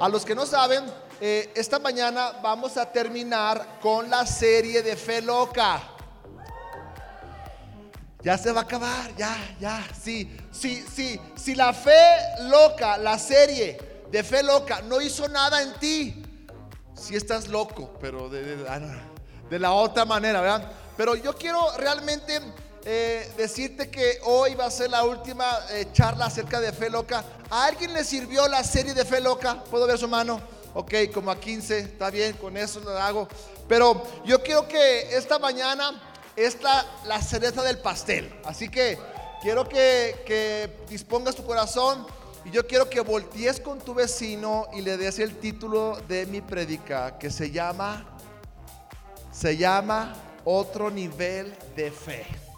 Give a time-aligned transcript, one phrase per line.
[0.00, 0.84] a los que no saben,
[1.20, 5.82] eh, esta mañana vamos a terminar con la serie de Fe Loca.
[8.22, 11.20] Ya se va a acabar, ya, ya, sí, sí, sí.
[11.36, 11.96] Si la fe
[12.40, 16.22] loca, la serie de fe loca, no hizo nada en ti,
[16.94, 18.78] si estás loco, pero de, ah,
[19.50, 20.70] la otra manera, ¿verdad?
[20.98, 22.42] Pero yo quiero realmente
[22.84, 27.22] eh, decirte que hoy va a ser la última eh, charla acerca de fe loca.
[27.50, 29.62] ¿A alguien le sirvió la serie de fe loca?
[29.64, 30.40] ¿Puedo ver su mano?
[30.72, 33.28] Ok, como a 15, está bien, con eso lo hago.
[33.68, 36.00] Pero yo quiero que esta mañana
[36.36, 36.56] es
[37.04, 38.32] la, cereza del pastel.
[38.44, 38.98] Así que
[39.42, 42.06] quiero que, que dispongas tu corazón
[42.44, 46.40] y yo quiero que voltees con tu vecino y le des el título de mi
[46.40, 48.06] predica que se llama,
[49.32, 52.49] se llama Otro nivel de fe.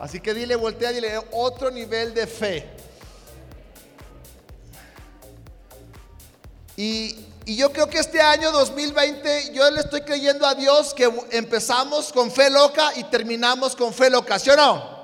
[0.00, 2.66] Así que dile, voltea, dile, otro nivel de fe.
[6.74, 12.12] Y, yo creo que este año 2020, yo le estoy creyendo a Dios que empezamos
[12.12, 15.00] con fe loca y terminamos con fe loca, ¿sí o no?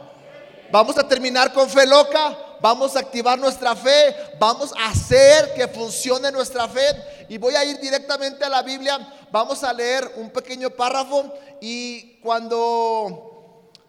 [0.71, 5.67] Vamos a terminar con fe loca, vamos a activar nuestra fe, vamos a hacer que
[5.67, 7.27] funcione nuestra fe.
[7.29, 8.99] Y voy a ir directamente a la Biblia,
[9.33, 13.26] vamos a leer un pequeño párrafo y cuando,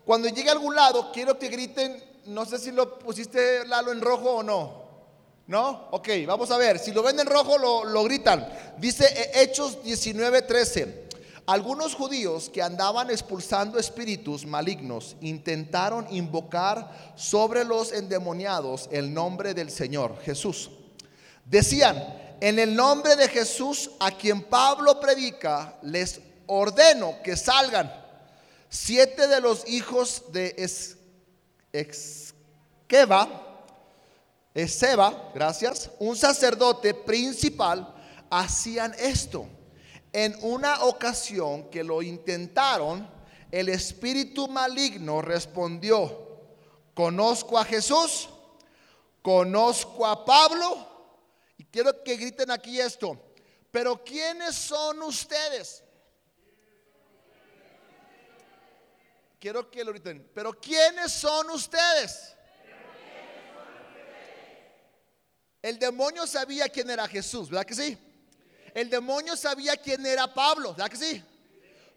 [0.07, 3.99] cuando llegue a algún lado, quiero que griten, no sé si lo pusiste Lalo en
[3.99, 4.87] rojo o no.
[5.47, 5.89] ¿No?
[5.91, 6.79] Ok, vamos a ver.
[6.79, 8.47] Si lo ven en rojo, lo, gritan.
[8.77, 11.09] Dice eh, Hechos 19:13.
[11.47, 19.69] Algunos judíos que andaban expulsando espíritus malignos intentaron invocar sobre los endemoniados el nombre del
[19.69, 20.69] Señor Jesús.
[21.43, 22.01] Decían,
[22.39, 28.06] en el nombre de Jesús a quien Pablo predica, les ordeno que salgan.
[28.69, 30.55] Siete de los hijos de
[31.71, 33.47] Esqueva
[34.65, 37.93] Seba, gracias, un sacerdote principal,
[38.31, 39.45] hacían esto.
[40.11, 43.07] En una ocasión que lo intentaron,
[43.51, 46.39] el espíritu maligno respondió,
[46.95, 48.29] conozco a Jesús,
[49.21, 50.87] conozco a Pablo,
[51.57, 53.19] y quiero que griten aquí esto,
[53.69, 55.83] pero ¿quiénes son ustedes?
[59.39, 62.35] Quiero que lo griten, pero ¿quiénes son ustedes?
[65.61, 67.97] El demonio sabía quién era Jesús, ¿verdad que sí?
[68.73, 71.23] El demonio sabía quién era Pablo, ¿verdad que sí?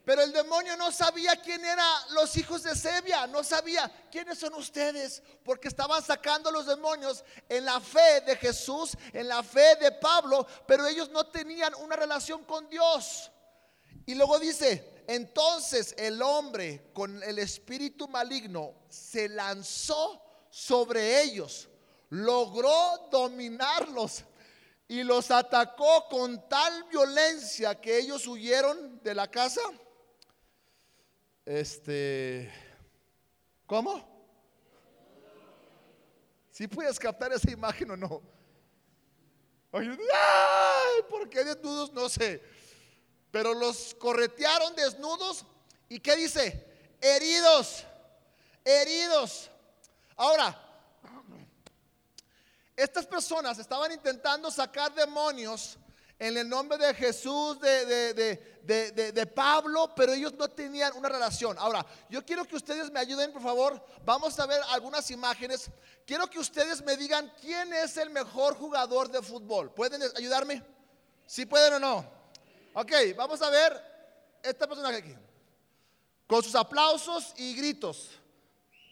[0.04, 4.54] Pero el demonio no sabía quién eran los hijos de Sebia, no sabía quiénes son
[4.54, 9.92] ustedes, porque estaban sacando los demonios en la fe de Jesús, en la fe de
[9.92, 13.30] Pablo, pero ellos no tenían una relación con Dios.
[14.06, 21.71] Y luego dice, entonces el hombre con el espíritu maligno se lanzó sobre ellos
[22.10, 24.25] logró dominarlos
[24.88, 29.60] y los atacó con tal violencia que ellos huyeron de la casa.
[31.47, 32.53] Este,
[33.66, 34.09] ¿cómo?
[36.50, 38.21] Si puedes captar esa imagen o no.
[39.72, 39.88] Ay,
[41.09, 41.92] ¿por qué desnudos?
[41.92, 42.42] No sé.
[43.30, 45.44] Pero los corretearon desnudos
[45.88, 46.66] y ¿qué dice?
[47.00, 47.84] Heridos,
[48.64, 49.50] heridos.
[50.16, 50.58] Ahora,
[52.76, 55.78] estas personas estaban intentando sacar demonios
[56.18, 61.58] en el nombre de Jesús, de, Pablo, pero ellos no tenían una relación.
[61.58, 63.82] Ahora, yo quiero que ustedes me ayuden, por favor.
[64.04, 65.70] Vamos a ver algunas imágenes.
[66.06, 69.72] Quiero que ustedes me digan quién es el mejor jugador de fútbol.
[69.72, 70.62] ¿Pueden ayudarme?
[71.26, 72.19] ¿Si pueden o no?
[72.72, 73.91] Ok, vamos a ver
[74.42, 75.14] esta persona aquí.
[76.26, 78.10] Con sus aplausos y gritos.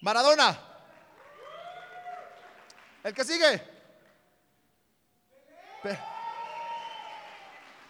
[0.00, 0.58] Maradona.
[3.04, 3.62] El que sigue.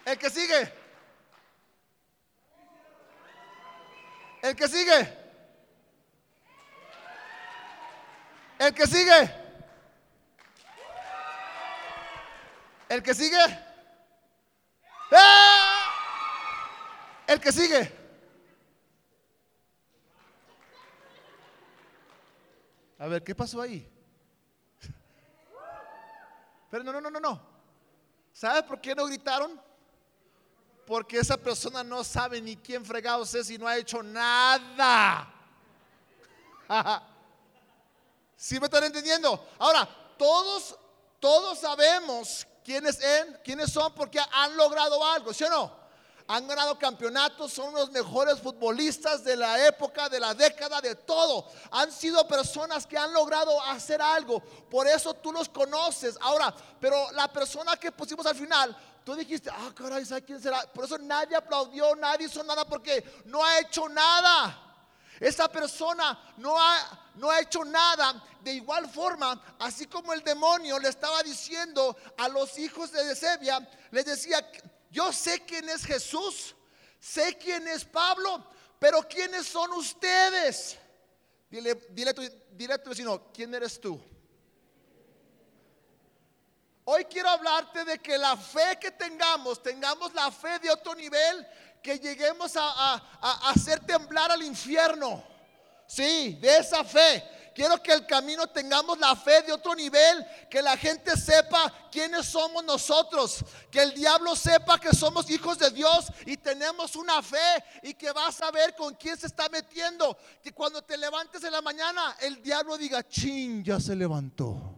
[0.05, 0.73] El que sigue.
[4.41, 5.17] El que sigue.
[8.59, 9.35] El que sigue.
[12.89, 13.65] El que sigue.
[15.11, 15.68] ¡Ah!
[17.29, 17.95] El que sigue.
[22.97, 23.87] A ver, ¿qué pasó ahí?
[26.71, 27.39] Pero no, no, no, no, no.
[28.33, 29.61] ¿Sabe por qué no gritaron?
[30.87, 35.31] Porque esa persona no sabe ni quién fregados es y no ha hecho nada.
[38.35, 39.47] ¿Sí me están entendiendo?
[39.59, 39.87] Ahora,
[40.17, 40.75] todos,
[41.19, 45.78] todos sabemos quiénes, en, quiénes son porque han logrado algo, ¿sí o no?
[46.31, 51.47] Han ganado campeonatos, son los mejores futbolistas de la época, de la década, de todo.
[51.71, 54.39] Han sido personas que han logrado hacer algo.
[54.69, 56.15] Por eso tú los conoces.
[56.21, 60.61] Ahora, pero la persona que pusimos al final, tú dijiste, ah, caray, ¿sabes quién será?
[60.71, 64.67] Por eso nadie aplaudió, nadie hizo nada porque no ha hecho nada.
[65.19, 68.23] Esa persona no ha, no ha hecho nada.
[68.43, 73.67] De igual forma, así como el demonio le estaba diciendo a los hijos de Ezebia,
[73.89, 74.47] les decía,
[74.89, 76.55] yo sé quién es Jesús,
[76.99, 78.45] sé quién es Pablo,
[78.79, 80.77] pero ¿quiénes son ustedes?
[81.49, 82.13] Dile, dile,
[82.51, 83.99] dile a tu vecino, ¿quién eres tú?
[86.91, 91.47] Hoy quiero hablarte de que la fe que tengamos, tengamos la fe de otro nivel
[91.83, 92.95] que lleguemos a,
[93.51, 95.23] hacer temblar al infierno.
[95.85, 97.23] Sí, de esa fe.
[97.53, 102.25] Quiero que el camino tengamos la fe de otro nivel, que la gente sepa quiénes
[102.25, 107.63] somos nosotros, que el diablo sepa que somos hijos de Dios y tenemos una fe
[107.83, 110.17] y que vas a ver con quién se está metiendo.
[110.41, 114.75] Que cuando te levantes en la mañana, el diablo diga, ching, ya se levantó.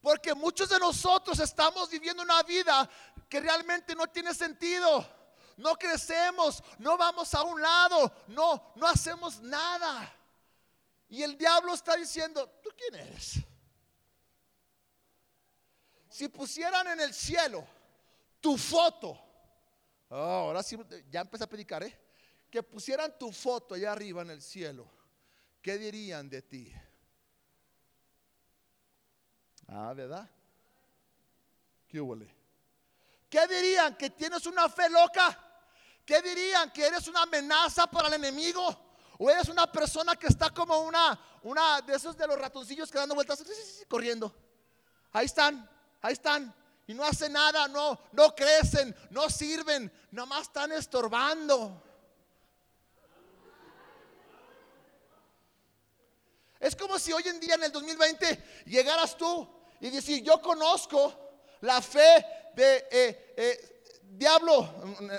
[0.00, 2.88] Porque muchos de nosotros estamos viviendo una vida
[3.28, 5.15] que realmente no tiene sentido.
[5.56, 10.12] No crecemos, no vamos a un lado, no, no hacemos nada.
[11.08, 13.36] Y el diablo está diciendo, ¿tú quién eres?
[16.10, 17.66] Si pusieran en el cielo
[18.40, 19.18] tu foto,
[20.10, 20.76] oh, ahora sí,
[21.10, 21.98] ya empecé a predicar, ¿eh?
[22.50, 24.86] Que pusieran tu foto allá arriba en el cielo,
[25.62, 26.72] ¿qué dirían de ti?
[29.68, 30.28] Ah, ¿verdad?
[31.88, 32.34] ¿Qué huele?
[33.28, 33.96] ¿Qué dirían?
[33.96, 35.45] ¿Que tienes una fe loca?
[36.06, 36.70] ¿Qué dirían?
[36.70, 38.64] ¿Que eres una amenaza para el enemigo?
[39.18, 42.98] ¿O eres una persona que está como una, una de esos de los ratoncillos que
[42.98, 43.42] dando vueltas
[43.88, 44.32] corriendo?
[45.12, 45.68] Ahí están,
[46.00, 46.54] ahí están.
[46.86, 51.82] Y no hacen nada, no, no crecen, no sirven, nomás están estorbando.
[56.60, 59.48] Es como si hoy en día en el 2020 llegaras tú
[59.80, 61.12] y decir, yo conozco
[61.62, 62.24] la fe
[62.54, 63.75] de eh, eh,
[64.10, 64.68] diablo,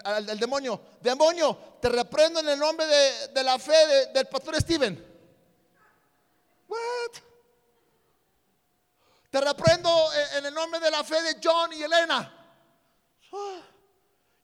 [0.04, 5.06] al, demonio, demonio, te reprendo en el nombre de, la fe del pastor Steven.
[6.68, 7.22] What?
[9.30, 9.90] Te reprendo
[10.38, 12.34] en, el nombre de la fe de John y Elena.
[13.34, 13.62] Ah,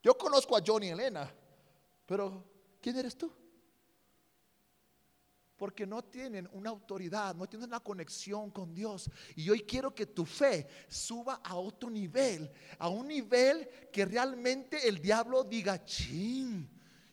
[0.01, 1.33] yo conozco a John y Elena,
[2.05, 2.43] pero
[2.81, 3.31] ¿quién eres tú?
[5.57, 9.09] Porque no tienen una autoridad, no tienen una conexión con Dios.
[9.35, 14.87] Y hoy quiero que tu fe suba a otro nivel, a un nivel que realmente
[14.87, 16.69] el diablo diga, chin,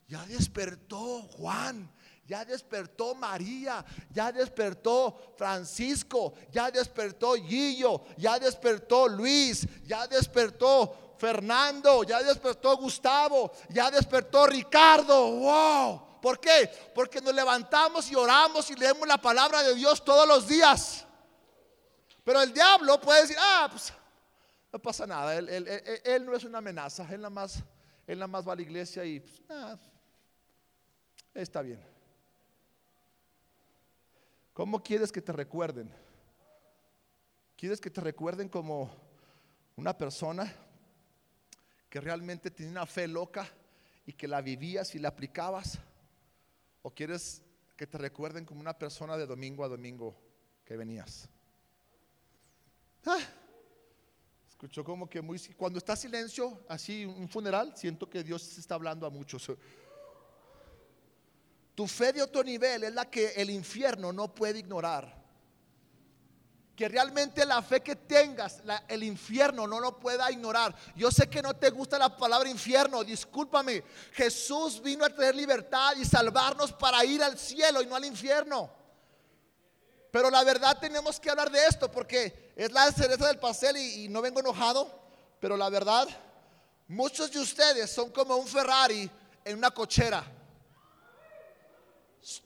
[0.08, 1.90] ya despertó Juan.
[2.26, 12.04] Ya despertó María, ya despertó Francisco, ya despertó Guillo, ya despertó Luis, ya despertó Fernando,
[12.04, 15.28] ya despertó Gustavo, ya despertó Ricardo.
[15.32, 16.09] ¡Wow!
[16.20, 16.70] ¿Por qué?
[16.94, 21.06] Porque nos levantamos y oramos y leemos la palabra de Dios todos los días.
[22.24, 23.92] Pero el diablo puede decir, ah, pues
[24.72, 27.62] no pasa nada, él, no es una amenaza, él nada más,
[28.06, 29.42] él nada más va a la iglesia y pues,
[31.34, 31.82] está bien.
[34.52, 35.92] ¿Cómo quieres que te recuerden?
[37.56, 38.90] ¿Quieres que te recuerden como
[39.76, 40.54] una persona
[41.88, 43.48] que realmente tiene una fe loca
[44.06, 45.78] y que la vivías y la aplicabas?
[46.82, 47.42] ¿O quieres
[47.76, 50.16] que te recuerden como una persona de domingo a domingo
[50.64, 51.28] que venías?
[53.06, 53.18] Ah,
[54.48, 55.38] escucho como que muy...
[55.56, 59.50] Cuando está silencio, así un funeral, siento que Dios está hablando a muchos.
[61.74, 65.19] Tu fe de otro nivel es la que el infierno no puede ignorar
[66.80, 70.74] que realmente la fe que tengas, el infierno no lo pueda ignorar.
[70.96, 73.84] Yo sé que no te gusta la palabra infierno, discúlpame.
[74.12, 78.70] Jesús vino a traer libertad y salvarnos para ir al cielo y no al infierno.
[80.10, 84.04] Pero la verdad tenemos que hablar de esto porque es la cereza del pastel y,
[84.04, 85.02] y no vengo enojado,
[85.38, 86.08] pero la verdad,
[86.88, 89.10] muchos de ustedes son como un Ferrari
[89.44, 90.24] en una cochera.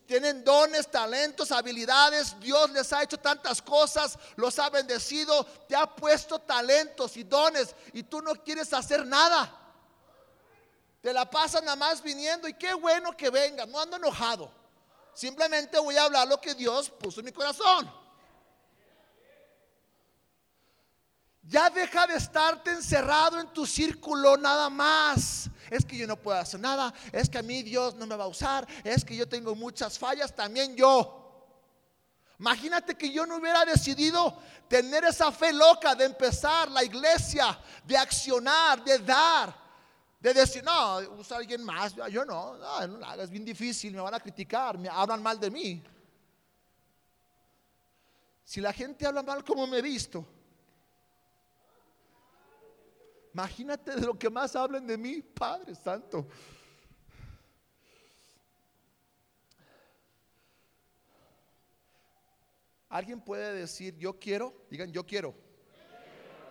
[0.06, 2.38] Tienen dones, talentos, habilidades.
[2.38, 7.74] Dios les ha hecho tantas cosas, los ha bendecido, te ha puesto talentos y dones
[7.92, 9.60] y tú no quieres hacer nada.
[11.00, 14.50] Te la pasan nada más viniendo y qué bueno que venga, no ando enojado.
[15.12, 18.03] Simplemente voy a hablar lo que Dios puso en mi corazón.
[21.46, 25.50] Ya deja de estarte encerrado en tu círculo nada más.
[25.70, 28.24] Es que yo no puedo hacer nada, es que a mí Dios no me va
[28.24, 31.20] a usar, es que yo tengo muchas fallas, también yo.
[32.38, 34.36] Imagínate que yo no hubiera decidido
[34.68, 39.54] tener esa fe loca de empezar la iglesia, de accionar, de dar,
[40.20, 44.14] de decir, no, usa alguien más, yo no, no, no es bien difícil, me van
[44.14, 45.82] a criticar, me hablan mal de mí.
[48.44, 50.26] Si la gente habla mal como me he visto,
[53.34, 56.26] imagínate de lo que más hablen de mí, Padre Santo.
[62.88, 64.54] ¿Alguien puede decir, yo quiero?
[64.70, 65.34] Digan, yo quiero.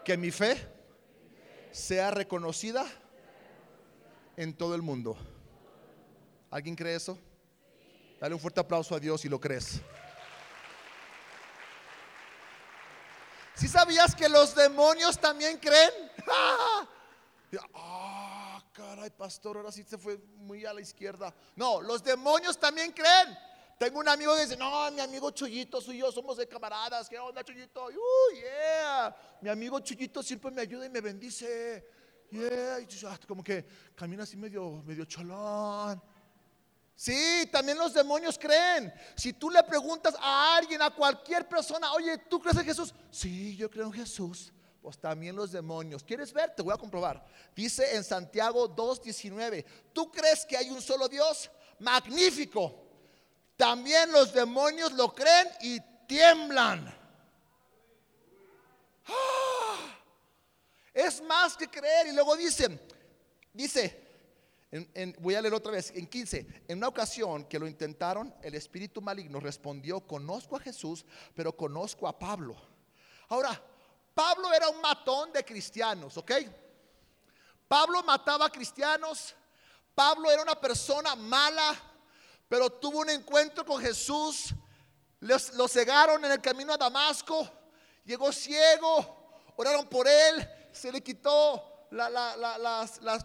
[0.04, 0.58] Que mi fe
[1.72, 2.86] sea reconocida
[4.36, 5.16] en todo el mundo.
[6.52, 7.18] ¿Alguien cree eso?
[8.20, 9.82] Dale un fuerte aplauso a Dios si lo crees.
[13.56, 16.03] Si sabías que los demonios también creen?
[17.76, 21.34] Ah, caray, pastor, ahora sí se fue muy a la izquierda.
[21.56, 23.38] No, los demonios también creen.
[23.78, 27.10] Tengo un amigo que dice, no, mi amigo Chuyito, soy yo, somos de camaradas.
[27.10, 27.90] ¿Qué onda, Chuyito?
[28.34, 29.16] Yeah.
[29.42, 31.86] Mi amigo Chuyito siempre me ayuda y me bendice.
[32.32, 32.78] Yeah.
[33.08, 33.66] Ah, como que
[33.96, 36.02] camina así medio, medio cholón.
[36.96, 38.94] Sí, también los demonios creen.
[39.16, 42.94] Si tú le preguntas a alguien, a cualquier persona, oye, ¿tú crees en Jesús?
[43.10, 44.54] Sí, yo creo en Jesús.
[44.84, 46.04] Pues también los demonios.
[46.04, 46.54] ¿Quieres ver?
[46.54, 47.26] Te voy a comprobar.
[47.56, 49.64] Dice en Santiago 2.19,
[49.94, 51.50] ¿tú crees que hay un solo Dios?
[51.80, 52.84] Magnífico.
[53.56, 56.94] También los demonios lo creen y tiemblan.
[59.06, 59.96] ¡Ah!
[60.94, 62.08] Es más que creer.
[62.08, 62.78] Y luego dice,
[63.54, 64.06] dice,
[65.20, 69.02] voy a leer otra vez, en 15, en una ocasión que lo intentaron, el espíritu
[69.02, 72.58] maligno respondió, conozco a Jesús, pero conozco a Pablo.
[73.30, 73.64] Ahora,
[74.14, 76.32] Pablo era un matón de cristianos, ¿ok?
[77.68, 79.34] Pablo mataba a cristianos,
[79.96, 81.76] Pablo era una persona mala,
[82.48, 84.54] pero tuvo un encuentro con Jesús,
[85.20, 87.50] lo cegaron en el camino a Damasco,
[88.06, 91.88] llegó ciego, oraron por él, se le quitó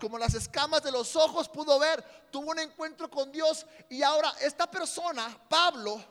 [0.01, 4.33] como las escamas de los ojos, pudo ver, tuvo un encuentro con Dios y ahora
[4.41, 6.03] esta persona, Pablo,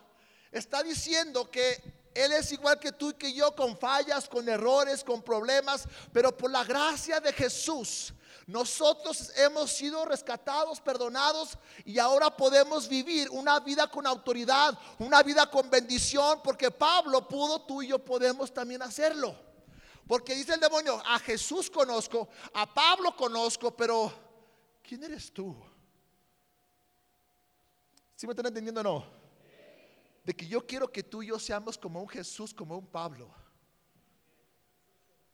[0.52, 5.04] está diciendo que él es igual que tú y que yo, con fallas, con errores,
[5.04, 8.14] con problemas, pero por la gracia de Jesús,
[8.48, 15.50] nosotros hemos sido rescatados, perdonados y ahora podemos vivir una vida con autoridad, una vida
[15.52, 19.36] con bendición, porque Pablo pudo, tú y yo podemos también hacerlo.
[20.08, 24.14] Porque dice el demonio, a Jesús conozco, a Pablo conozco, pero
[24.82, 25.54] ¿quién eres tú?
[28.16, 29.17] ¿Sí me están entendiendo o no?
[30.28, 33.34] De que yo quiero que tú y yo seamos como un Jesús, como un Pablo.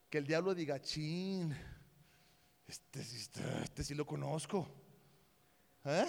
[0.08, 1.52] Que el diablo diga, chin
[2.68, 4.68] este, este, este, sí lo conozco.
[5.84, 6.06] ¿Eh?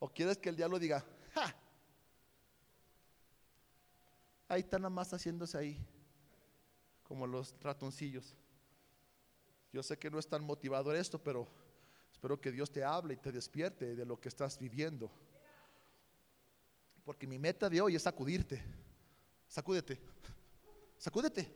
[0.00, 1.06] ¿O quieres que el diablo diga,
[4.48, 5.78] Ahí está nada más haciéndose ahí,
[7.04, 8.34] como los ratoncillos.
[9.72, 11.46] Yo sé que no es tan motivador esto, pero
[12.10, 15.08] espero que Dios te hable y te despierte de lo que estás viviendo.
[17.06, 18.60] Porque mi meta de hoy es sacudirte.
[19.46, 19.96] Sacúdete.
[20.98, 21.48] Sacúdete.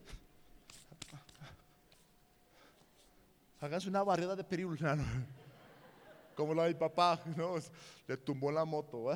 [3.61, 4.97] Háganse una barrera de perilla,
[6.37, 7.57] como la del papá, ¿no?
[8.07, 9.11] le tumbó la moto.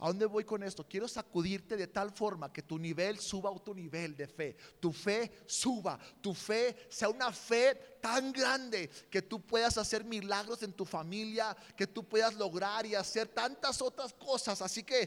[0.00, 0.86] ¿A dónde voy con esto?
[0.86, 4.56] Quiero sacudirte de tal forma que tu nivel suba a tu nivel de fe.
[4.78, 10.62] Tu fe suba, tu fe sea una fe tan grande que tú puedas hacer milagros
[10.62, 14.62] en tu familia, que tú puedas lograr y hacer tantas otras cosas.
[14.62, 15.02] Así que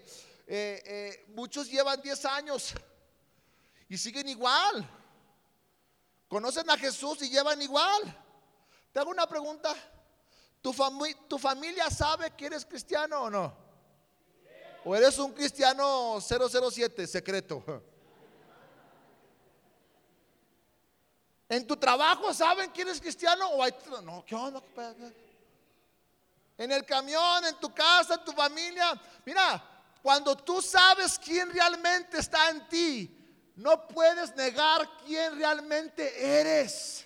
[0.46, 2.74] eh, eh, muchos llevan 10 años
[3.88, 4.90] y siguen igual.
[6.28, 8.02] Conocen a Jesús y llevan igual.
[8.92, 9.74] Te hago una pregunta.
[10.62, 10.76] ¿Tu,
[11.30, 13.61] ¿Tu, familia sabe que eres cristiano o no?
[14.84, 17.64] ¿O eres un cristiano 007 secreto?
[21.48, 23.48] ¿En tu trabajo saben quién es cristiano?
[23.50, 23.74] ¿O hay,
[24.04, 24.62] no, ¿qué onda?
[26.58, 29.00] En el camión, en tu casa, en tu familia.
[29.26, 29.62] Mira,
[30.02, 33.18] cuando tú sabes quién realmente está en ti,
[33.56, 37.06] no puedes negar quién realmente eres.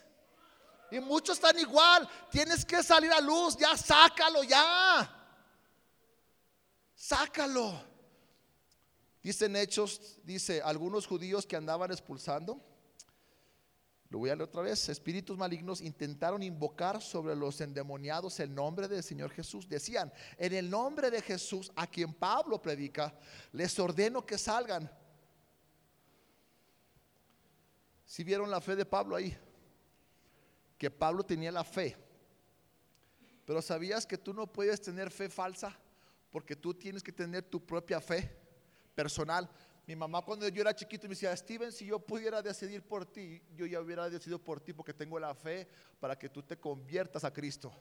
[0.92, 2.08] Y muchos están igual.
[2.30, 3.58] Tienes que salir a luz.
[3.58, 5.25] Ya sácalo, ya.
[7.06, 7.80] Sácalo.
[9.22, 12.60] Dicen hechos, dice, algunos judíos que andaban expulsando.
[14.10, 14.90] Lo voy a leer otra vez.
[14.90, 19.70] Espíritus malignos intentaron invocar sobre los endemoniados el nombre del Señor Jesús.
[19.70, 23.14] Decían, en el nombre de Jesús, a quien Pablo predica,
[23.52, 24.92] les ordeno que salgan.
[28.04, 29.38] Si vieron la fe de Pablo ahí,
[30.76, 31.96] que Pablo tenía la fe.
[33.46, 35.78] Pero ¿sabías que tú no puedes tener fe falsa?
[36.36, 38.30] Porque tú tienes que tener tu propia fe
[38.94, 39.50] personal.
[39.88, 43.42] Mi mamá cuando yo era chiquito me decía, Steven, si yo pudiera decidir por ti,
[43.56, 45.66] yo ya hubiera decidido por ti porque tengo la fe
[45.98, 47.72] para que tú te conviertas a Cristo.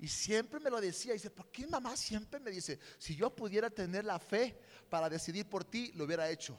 [0.00, 3.30] Y siempre me lo decía, y dice, ¿por qué mamá siempre me dice, si yo
[3.30, 6.58] pudiera tener la fe para decidir por ti, lo hubiera hecho?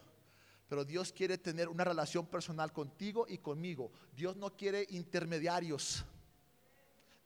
[0.69, 3.91] Pero Dios quiere tener una relación personal contigo y conmigo.
[4.15, 6.05] Dios no quiere intermediarios.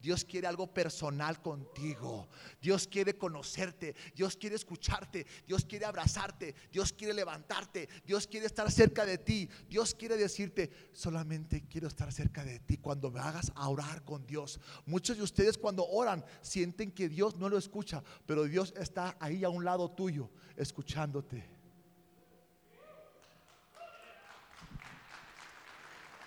[0.05, 2.29] Dios quiere algo personal contigo.
[2.61, 3.95] Dios quiere conocerte.
[4.13, 5.25] Dios quiere escucharte.
[5.47, 6.53] Dios quiere abrazarte.
[6.71, 7.89] Dios quiere levantarte.
[8.05, 9.49] Dios quiere estar cerca de ti.
[9.67, 14.27] Dios quiere decirte, solamente quiero estar cerca de ti cuando me hagas a orar con
[14.27, 14.59] Dios.
[14.85, 19.43] Muchos de ustedes cuando oran sienten que Dios no lo escucha, pero Dios está ahí
[19.43, 21.49] a un lado tuyo, escuchándote.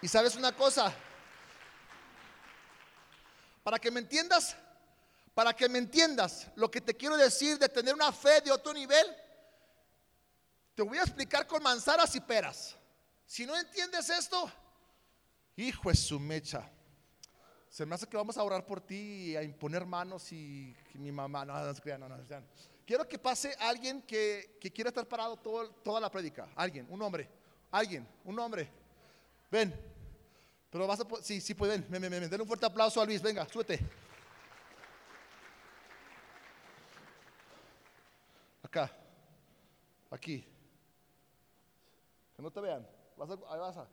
[0.02, 0.92] Y sabes una cosa,
[3.68, 4.56] para que me entiendas,
[5.34, 8.72] para que me entiendas lo que te quiero decir de tener una fe de otro
[8.72, 9.06] nivel,
[10.74, 12.74] te voy a explicar con manzanas y peras.
[13.26, 14.50] Si no entiendes esto,
[15.54, 16.66] hijo es su mecha.
[17.68, 21.12] Se me hace que vamos a orar por ti y a imponer manos y, mi
[21.12, 22.46] mamá, no, no, no, no,
[22.86, 26.48] Quiero que pase alguien que, que quiera estar parado toda la prédica.
[26.56, 27.28] Alguien, un hombre,
[27.70, 28.66] alguien, un hombre.
[29.50, 29.87] Ven,
[30.70, 31.86] pero vas a sí, sí pueden.
[31.88, 33.22] Me, me, me, Den un fuerte aplauso a Luis.
[33.22, 33.80] Venga, súbete.
[38.62, 38.90] Acá.
[40.10, 40.44] Aquí.
[42.36, 42.86] Que no te vean.
[43.16, 43.88] Vas a, ahí vas a.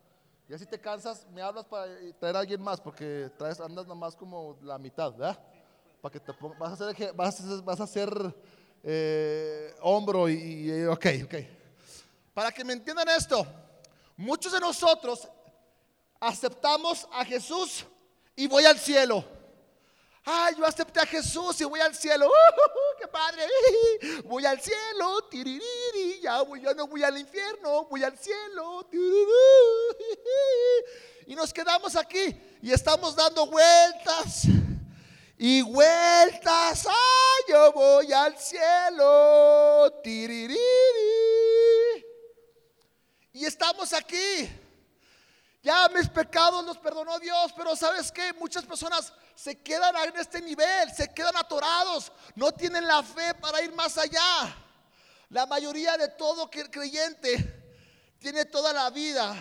[0.48, 1.86] Y así te cansas, me hablas para
[2.20, 5.42] traer a alguien más, porque traes, andas nomás como la mitad, ¿verdad?
[6.00, 8.10] Para que te pongas, vas a hacer, vas vas a hacer
[8.84, 11.34] eh, hombro y, y, ok, ok.
[12.32, 13.44] Para que me entiendan esto,
[14.16, 15.28] muchos de nosotros
[16.20, 17.84] aceptamos a Jesús
[18.34, 19.24] y voy al cielo.
[20.28, 22.28] Ay, yo acepté a Jesús y voy al cielo.
[22.76, 23.46] Uh, ¡Qué padre!
[24.24, 25.28] Voy al cielo.
[26.20, 27.84] Ya, voy, ya no voy al infierno.
[27.84, 28.88] Voy al cielo.
[31.28, 34.44] Y nos quedamos aquí y estamos dando vueltas
[35.36, 36.86] y vueltas.
[36.86, 40.00] Ay, yo voy al cielo.
[40.04, 40.56] Tiririri.
[43.32, 44.48] Y estamos aquí.
[45.66, 48.32] Ya mis pecados los perdonó Dios, pero ¿sabes qué?
[48.34, 53.60] Muchas personas se quedan en este nivel, se quedan atorados, no tienen la fe para
[53.60, 54.56] ir más allá.
[55.30, 59.34] La mayoría de todo creyente tiene toda la vida,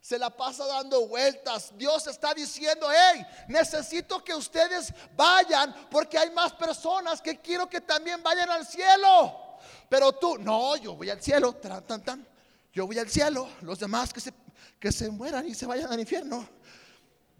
[0.00, 1.76] se la pasa dando vueltas.
[1.76, 7.80] Dios está diciendo, hey, necesito que ustedes vayan porque hay más personas que quiero que
[7.80, 9.58] también vayan al cielo.
[9.88, 12.28] Pero tú, no, yo voy al cielo, tan, tan, tan.
[12.72, 14.32] Yo voy al cielo, los demás que se
[14.78, 16.48] que se mueran y se vayan al infierno.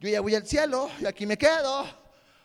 [0.01, 1.87] Yo ya voy al cielo y aquí me quedo.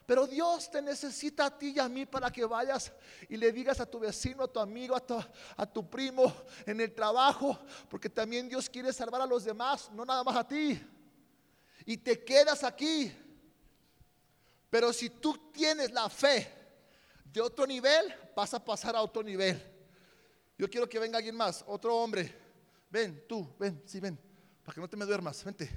[0.05, 2.91] Pero Dios te necesita a ti y a mí para que vayas
[3.29, 5.17] y le digas a tu vecino, a tu amigo, a tu,
[5.55, 6.33] a tu, primo
[6.65, 7.57] en el trabajo,
[7.89, 10.79] porque también Dios quiere salvar a los demás, no nada más a ti.
[11.85, 13.13] Y te quedas aquí.
[14.69, 16.51] Pero si tú tienes la fe
[17.25, 19.61] de otro nivel, vas a pasar a otro nivel.
[20.57, 22.35] Yo quiero que venga alguien más, otro hombre.
[22.89, 24.32] Ven, tú, ven, sí, ven
[24.63, 25.43] para que no te me duermas.
[25.43, 25.69] Vente,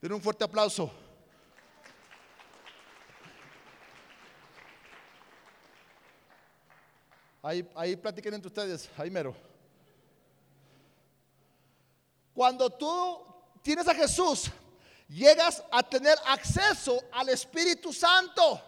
[0.00, 0.90] den un fuerte aplauso.
[7.42, 9.34] Ahí, ahí platiquen entre ustedes, ahí mero.
[12.34, 13.24] Cuando tú
[13.62, 14.50] tienes a Jesús,
[15.08, 18.62] llegas a tener acceso al Espíritu Santo.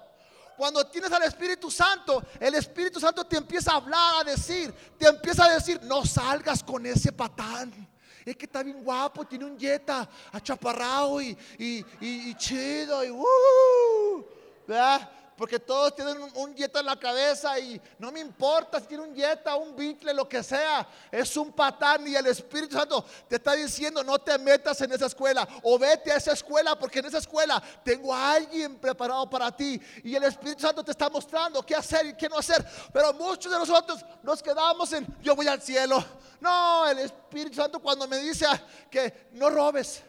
[0.57, 5.07] Cuando tienes al Espíritu Santo, el Espíritu Santo te empieza a hablar, a decir, te
[5.07, 7.92] empieza a decir, no salgas con ese patán
[8.25, 14.25] es que está bien guapo, tiene un Jetta achaparrado y, y, y, chido y uh,
[14.67, 15.11] ¿verdad?
[15.43, 19.13] Porque todos tienen un, Jetta en la cabeza y no me importa si tiene un
[19.13, 20.87] Jetta, un Bentley, lo que sea.
[21.11, 25.07] Es un patán y el Espíritu Santo te está diciendo no te metas en esa
[25.07, 29.51] escuela o vete a esa escuela porque en esa escuela tengo a alguien preparado para
[29.51, 29.83] ti.
[30.05, 32.65] Y el Espíritu Santo te está mostrando qué hacer y qué no hacer.
[32.93, 36.05] Pero muchos de nosotros nos quedamos en yo voy al cielo.
[36.41, 38.47] No, el Espíritu Santo cuando me dice
[38.89, 40.05] que no robes.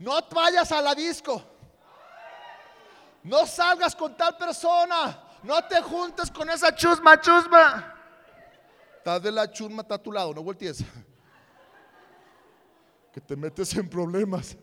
[0.00, 0.92] No vayas a la.
[3.26, 5.20] No salgas con tal persona.
[5.42, 7.92] No te juntes con esa chusma, chusma.
[8.98, 10.78] Estás de la chusma, está a tu lado, no voltees.
[13.12, 14.56] Que te metes en problemas.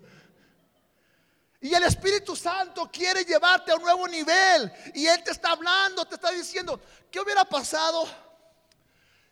[1.59, 4.71] Y el Espíritu Santo quiere llevarte a un nuevo nivel.
[4.93, 6.79] Y Él te está hablando, te está diciendo,
[7.11, 8.05] ¿qué hubiera pasado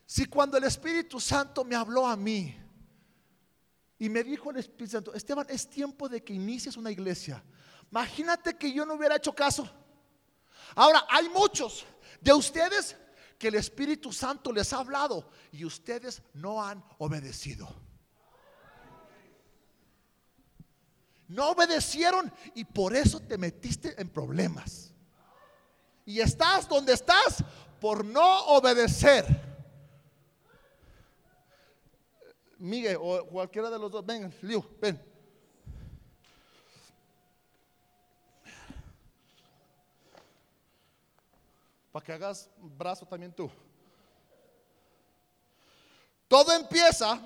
[0.05, 2.53] si cuando el Espíritu Santo me habló a mí
[3.97, 7.41] y me dijo el Espíritu Santo, Esteban, es tiempo de que inicies una iglesia?
[7.91, 9.69] Imagínate que yo no hubiera hecho caso.
[10.75, 11.85] Ahora, hay muchos
[12.21, 12.95] de ustedes
[13.37, 17.67] que el Espíritu Santo les ha hablado y ustedes no han obedecido.
[21.27, 24.93] No obedecieron y por eso te metiste en problemas.
[26.05, 27.43] Y estás donde estás
[27.79, 29.25] por no obedecer.
[32.57, 35.10] Miguel o cualquiera de los dos, vengan, Liu, ven.
[41.91, 43.49] Para que hagas brazo también tú.
[46.27, 47.19] Todo empieza,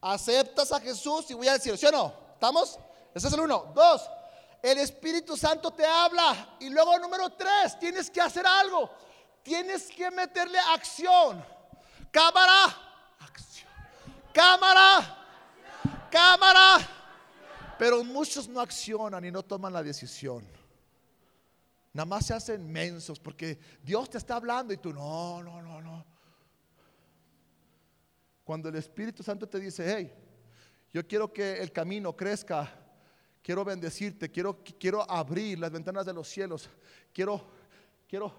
[0.00, 2.14] aceptas a Jesús y voy a decir, ¿sí o no?
[2.34, 2.78] ¿Estamos?
[3.14, 3.72] Ese es el uno.
[3.74, 4.02] Dos,
[4.62, 6.56] el Espíritu Santo te habla.
[6.60, 8.90] Y luego número tres, tienes que hacer algo.
[9.42, 11.42] Tienes que meterle acción.
[12.10, 12.64] Cámara.
[13.20, 13.70] Acción.
[14.32, 15.18] Cámara.
[16.10, 16.88] Cámara.
[17.78, 20.46] Pero muchos no accionan y no toman la decisión.
[21.94, 25.80] Nada más se hacen mensos porque Dios te está hablando y tú no, no, no,
[25.80, 26.04] no.
[28.42, 30.12] Cuando el Espíritu Santo te dice, hey,
[30.92, 32.68] yo quiero que el camino crezca,
[33.40, 36.68] quiero bendecirte, quiero, quiero abrir las ventanas de los cielos,
[37.12, 37.46] quiero,
[38.08, 38.34] quiero,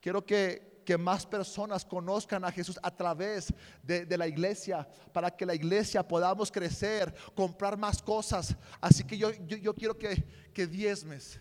[0.00, 5.44] quiero que, que más personas conozcan a Jesús a través de, la iglesia, para que
[5.44, 8.54] la iglesia podamos crecer, comprar más cosas.
[8.80, 11.40] Así que yo, yo, yo quiero que, que diezmes.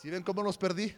[0.00, 0.96] Si ven cómo los perdí?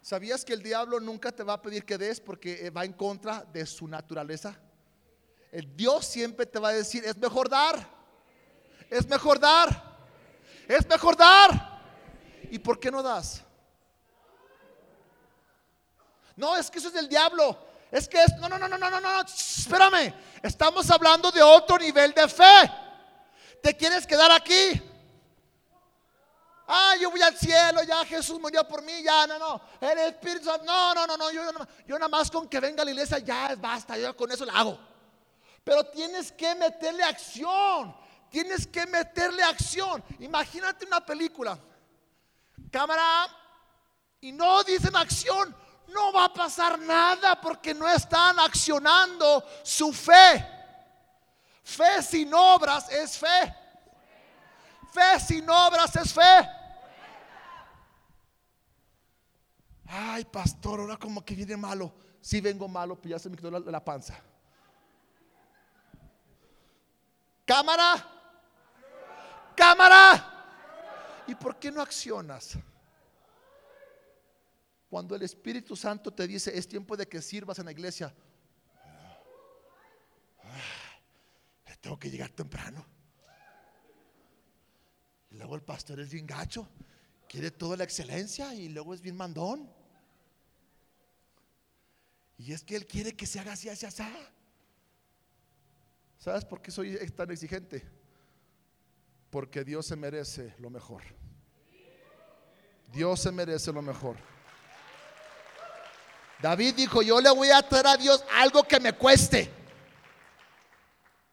[0.00, 3.44] ¿Sabías que el diablo nunca te va a pedir que des porque va en contra
[3.52, 4.56] de su naturaleza?
[5.50, 7.84] El Dios siempre te va a decir, es mejor dar.
[8.88, 9.98] Es mejor dar.
[10.68, 11.80] Es mejor dar.
[12.48, 13.42] ¿Y por qué no das?
[16.36, 17.58] No, es que eso es del diablo.
[17.90, 20.14] Es que es, no, no, no, no, no, no, no, espérame.
[20.44, 22.70] Estamos hablando de otro nivel de fe.
[23.60, 24.80] ¿Te quieres quedar aquí?
[26.68, 29.60] Ah, yo voy al cielo, ya Jesús murió por mí, ya, no, no.
[29.80, 31.30] El Espíritu no, no, no, no.
[31.30, 31.42] Yo,
[31.86, 34.54] yo nada más con que venga a la iglesia, ya basta, yo con eso la
[34.54, 34.78] hago.
[35.66, 37.94] Pero tienes que meterle acción.
[38.30, 40.02] Tienes que meterle acción.
[40.20, 41.58] Imagínate una película.
[42.70, 43.26] Cámara.
[44.20, 45.54] Y no dicen acción.
[45.88, 50.46] No va a pasar nada porque no están accionando su fe.
[51.64, 53.54] Fe sin obras es fe.
[54.96, 56.48] Fe sin obras es fe.
[59.84, 61.94] Ay, pastor, ahora como que viene malo.
[62.22, 64.18] Si vengo malo, pues ya se me quedó la, panza.
[67.44, 68.08] Cámara.
[69.54, 71.24] Cámara.
[71.26, 72.58] ¿Y por qué no accionas?
[74.88, 78.14] Cuando el Espíritu Santo te dice, es tiempo de que sirvas en la iglesia.
[81.82, 82.95] Tengo que llegar temprano.
[85.36, 86.66] Luego el pastor es bien gacho,
[87.28, 89.70] quiere toda la excelencia y luego es bien mandón.
[92.38, 94.02] Y es que él quiere que se haga así, así, así.
[96.18, 97.86] ¿Sabes por qué soy tan exigente?
[99.30, 101.02] Porque Dios se merece lo mejor.
[102.92, 104.16] Dios se merece lo mejor.
[106.40, 109.50] David dijo, yo le voy a traer a Dios algo que me cueste.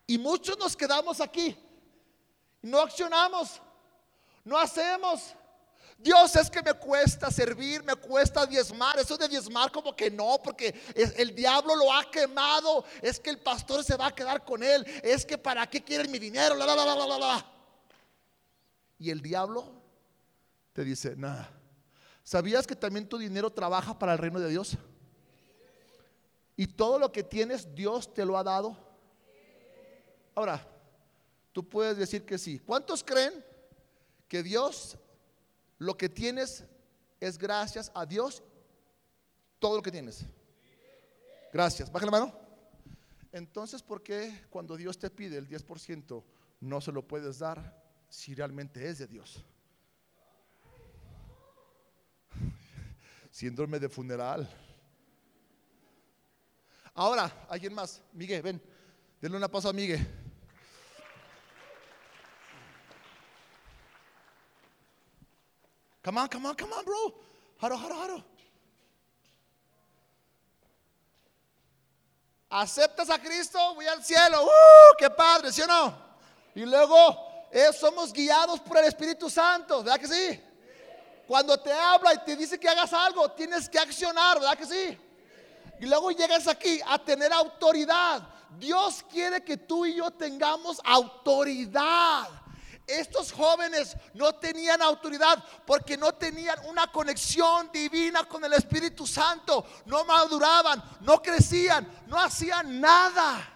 [0.08, 1.58] Y muchos nos quedamos aquí.
[2.62, 3.62] No accionamos.
[4.44, 5.36] No hacemos.
[5.98, 9.00] Dios es que me cuesta servir, me cuesta diezmar.
[9.00, 12.84] Eso de diezmar como que no, porque el diablo lo ha quemado.
[13.02, 14.86] Es que el pastor se va a quedar con él.
[15.02, 16.56] Es que para qué quieren mi dinero.
[16.56, 17.46] La, la, la, la, la,
[19.00, 19.72] Y el diablo
[20.74, 21.50] te dice, nada.
[22.24, 24.78] ¿Sabías que también tu dinero trabaja para el reino de Dios?
[26.56, 28.78] Y todo lo que tienes, Dios te lo ha dado.
[30.36, 30.66] Ahora,
[31.52, 32.60] tú puedes decir que sí.
[32.60, 33.53] ¿Cuántos creen
[34.28, 34.98] que Dios
[35.78, 36.64] lo que tienes
[37.20, 38.44] es gracias a Dios.
[39.60, 40.26] Todo lo que tienes.
[41.52, 41.92] Gracias.
[41.92, 42.34] Baja la mano.
[43.32, 46.24] Entonces, ¿por qué cuando Dios te pide el 10%
[46.62, 49.44] no se lo puedes dar si realmente es de Dios?
[53.32, 54.50] Síndrome de funeral.
[56.94, 58.02] Ahora, alguien más.
[58.14, 58.62] Miguel, ven.
[59.20, 60.23] Denle una pausa a Miguel.
[66.04, 67.14] Come on, come on, come on, bro.
[67.62, 68.24] Jaro, jaro, jaro.
[72.50, 74.44] Aceptas a Cristo, voy al cielo.
[74.44, 74.96] ¡Uh!
[74.98, 75.52] ¡Qué padre!
[75.52, 75.98] ¿Sí o no?
[76.54, 80.44] Y luego eh, somos guiados por el Espíritu Santo, ¿verdad que sí?
[81.28, 84.98] Cuando te habla y te dice que hagas algo, tienes que accionar, ¿verdad que sí?
[85.80, 88.22] Y luego llegas aquí a tener autoridad.
[88.60, 92.28] Dios quiere que tú y yo tengamos autoridad.
[92.86, 99.66] Estos jóvenes no tenían autoridad porque no tenían una conexión divina con el Espíritu Santo.
[99.86, 103.50] No maduraban, no crecían, no hacían nada.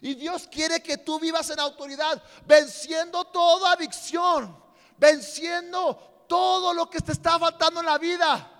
[0.00, 4.56] Y Dios quiere que tú vivas en autoridad, venciendo toda adicción,
[4.96, 8.50] venciendo todo lo que te está faltando en la vida.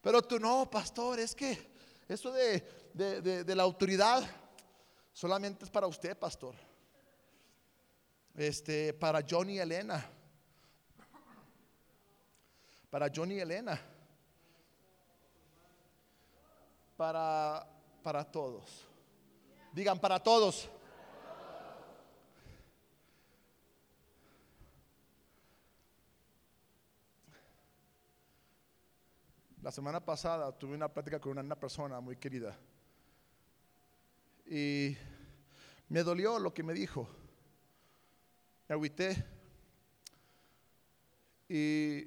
[0.00, 1.74] Pero tú no, pastor, es que
[2.06, 2.62] eso de,
[2.94, 4.22] de la autoridad
[5.12, 6.65] solamente es para usted, pastor
[8.36, 10.04] este, para Johnny Elena.
[12.90, 13.80] Para Johnny Elena.
[16.96, 17.66] Para,
[18.02, 18.86] para todos.
[19.72, 20.70] Digan, para todos.
[29.62, 32.56] La semana pasada tuve una plática con una persona muy querida
[34.48, 34.96] y
[35.88, 37.08] me dolió lo que me dijo
[38.68, 39.24] me agüité.
[41.48, 42.06] Y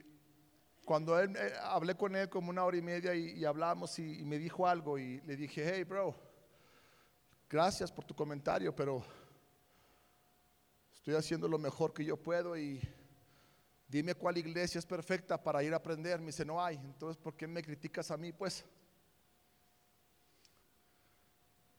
[0.83, 4.37] cuando él, eh, hablé con él como una hora y media y, hablamos y, me
[4.37, 6.15] dijo algo y le dije, hey bro,
[7.49, 9.03] gracias por tu comentario, pero
[10.93, 12.81] estoy haciendo lo mejor que yo puedo y
[13.87, 16.19] dime cuál iglesia es perfecta para ir a aprender.
[16.19, 18.33] Me dice, no hay, entonces ¿por qué me criticas a mí?
[18.33, 18.65] Pues,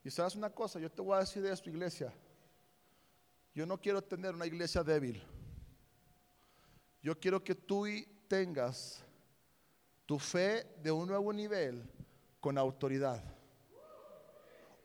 [0.02, 2.10] y sabes una cosa, yo te voy a decir de esto, iglesia.
[3.60, 5.22] Yo no quiero tener una iglesia débil.
[7.02, 7.84] Yo quiero que tú
[8.26, 9.04] tengas
[10.06, 11.86] tu fe de un nuevo nivel
[12.40, 13.22] con autoridad.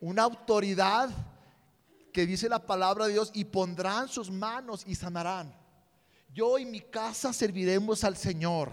[0.02, 1.10] Una autoridad
[2.12, 5.56] que dice la palabra de Dios y pondrán sus manos y sanarán.
[6.34, 8.72] Yo y mi casa serviremos al Señor.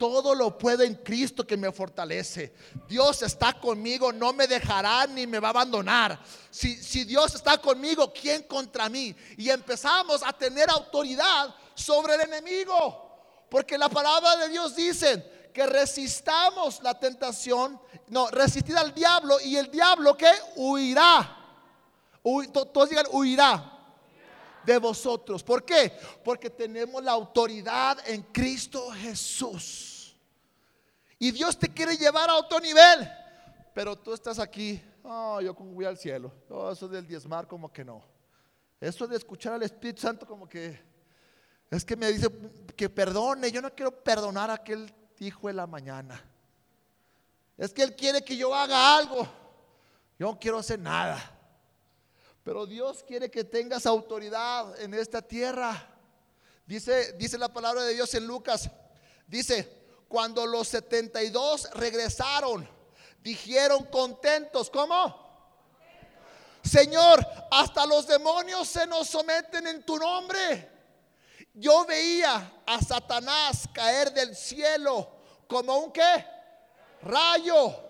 [0.00, 2.54] Todo lo puedo en Cristo que me fortalece.
[2.88, 6.18] Dios está conmigo, no me dejará ni me va a abandonar.
[6.50, 9.14] Si, Dios está conmigo, ¿quién contra mí?
[9.36, 13.44] Y empezamos a tener autoridad sobre el enemigo.
[13.50, 19.56] Porque la palabra de Dios dice que resistamos la tentación, no, resistir al diablo y
[19.56, 21.36] el diablo que huirá.
[22.72, 23.70] todos digan huirá
[24.64, 25.42] de vosotros.
[25.42, 25.92] ¿Por qué?
[26.24, 29.89] Porque tenemos la autoridad en Cristo Jesús.
[31.20, 33.08] Y Dios te quiere llevar a otro nivel.
[33.74, 36.32] Pero tú estás aquí, oh, yo como voy al cielo.
[36.48, 38.02] Oh, eso del diezmar como que no.
[38.80, 40.80] Eso de escuchar al Espíritu Santo como que
[41.70, 42.28] es que me dice
[42.74, 43.52] que perdone.
[43.52, 46.20] Yo no quiero perdonar a aquel hijo de la mañana.
[47.56, 49.28] Es que Él quiere que yo haga algo.
[50.18, 51.38] Yo no quiero hacer nada.
[52.42, 55.86] Pero Dios quiere que tengas autoridad en esta tierra.
[56.66, 58.70] Dice, dice la palabra de Dios en Lucas.
[59.26, 59.79] Dice,
[60.10, 62.68] cuando los 72 regresaron,
[63.22, 65.30] dijeron contentos, ¿cómo?
[66.64, 70.68] Señor, hasta los demonios se nos someten en tu nombre.
[71.54, 75.08] Yo veía a Satanás caer del cielo
[75.46, 76.26] como un qué?
[77.02, 77.89] Rayo.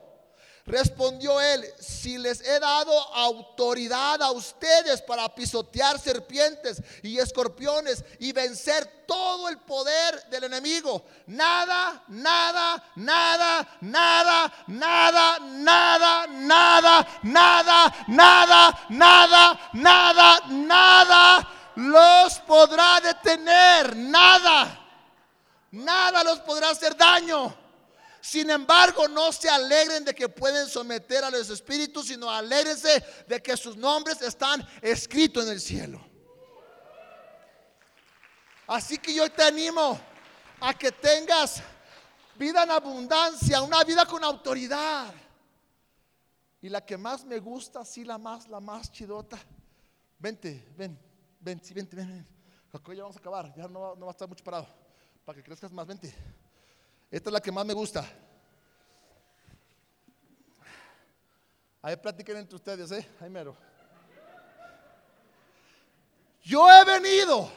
[0.71, 8.31] Respondió él, si les he dado autoridad a ustedes para pisotear serpientes y escorpiones y
[8.31, 18.87] vencer todo el poder del enemigo, nada, nada, nada, nada, nada, nada, nada, nada, nada,
[18.89, 24.87] nada, nada, nada los podrá detener, nada,
[25.73, 27.70] nada los podrá hacer daño.
[28.21, 33.43] Sin embargo, no se alegren de que pueden someter a los espíritus, sino alegrense de
[33.43, 36.05] que sus nombres están escritos en el cielo.
[38.67, 39.99] Así que yo te animo
[40.61, 41.63] a que tengas
[42.37, 45.13] vida en abundancia, una vida con autoridad.
[46.61, 49.39] Y la que más me gusta, sí, la más, la más chidota.
[50.19, 50.99] Vente, ven,
[51.41, 52.41] ven, sí, vente, ven, ven.
[52.73, 54.69] Ya vamos a acabar, ya no, no va a estar mucho parado.
[55.25, 56.15] Para que crezcas más, vente.
[57.11, 58.09] Esta es la que más me gusta.
[61.83, 63.09] Ahí platiquen entre ustedes, ¿eh?
[63.21, 63.57] Ahí mero.
[66.43, 67.51] Yo he venido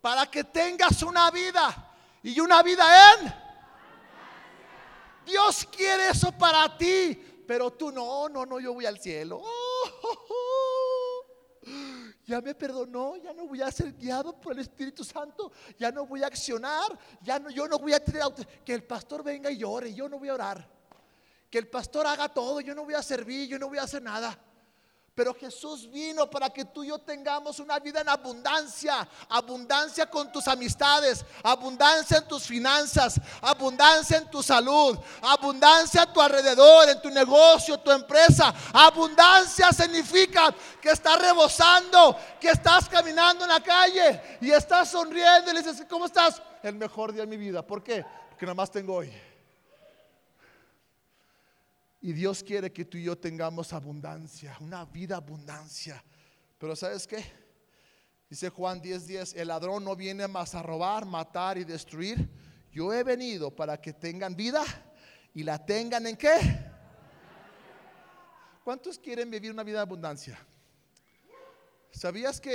[0.00, 3.34] para que tengas una vida y una vida en.
[5.24, 9.42] Dios quiere eso para ti, pero tú no, no, no, yo voy al cielo.
[12.24, 16.06] Ya me perdonó, ya no voy a ser guiado por el Espíritu Santo, ya no
[16.06, 18.22] voy a accionar, ya no, yo no voy a tener
[18.64, 20.68] que el pastor venga y llore, yo no voy a orar.
[21.50, 24.02] Que el pastor haga todo, yo no voy a servir, yo no voy a hacer
[24.02, 24.38] nada.
[25.14, 30.32] Pero Jesús vino para que tú y yo tengamos una vida en abundancia, abundancia con
[30.32, 37.02] tus amistades, abundancia en tus finanzas, abundancia en tu salud, abundancia a tu alrededor, en
[37.02, 38.54] tu negocio, tu empresa.
[38.72, 45.54] Abundancia significa que estás rebosando, que estás caminando en la calle y estás sonriendo y
[45.54, 46.40] le dices, ¿cómo estás?
[46.62, 47.60] El mejor día de mi vida.
[47.60, 48.02] ¿Por qué?
[48.30, 49.12] Porque nada más tengo hoy.
[52.02, 56.02] Y Dios quiere que tú y yo tengamos abundancia, una vida abundancia.
[56.58, 57.24] Pero ¿sabes qué?
[58.28, 62.28] Dice Juan 10:10, el ladrón no viene más a robar, matar y destruir.
[62.72, 64.64] Yo he venido para que tengan vida
[65.32, 66.32] y la tengan en qué?
[68.64, 70.38] ¿Cuántos quieren vivir una vida de abundancia?
[71.92, 72.52] ¿Sabías que,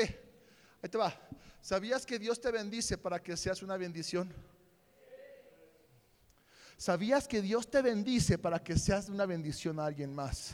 [0.82, 1.14] ahí te va,
[1.62, 4.34] ¿sabías que Dios te bendice para que seas una bendición?
[6.78, 10.52] ¿Sabías que Dios te bendice para que seas una bendición a alguien más?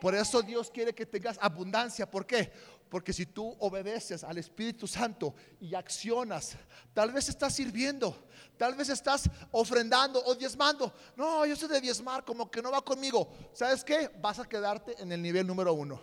[0.00, 2.08] Por eso Dios quiere que tengas abundancia.
[2.08, 2.52] ¿Por qué?
[2.88, 6.56] Porque si tú obedeces al Espíritu Santo y accionas,
[6.94, 8.16] tal vez estás sirviendo,
[8.56, 10.94] tal vez estás ofrendando o diezmando.
[11.16, 13.28] No, yo soy de diezmar, como que no va conmigo.
[13.52, 14.10] ¿Sabes qué?
[14.20, 16.00] Vas a quedarte en el nivel número uno.